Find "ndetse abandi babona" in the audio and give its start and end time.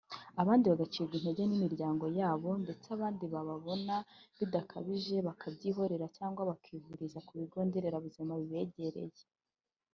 2.63-3.95